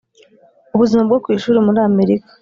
ubuzima 0.75 1.01
bwo 1.07 1.17
ku 1.23 1.27
ishuri 1.37 1.57
muri 1.65 1.79
Amerika 1.89 2.29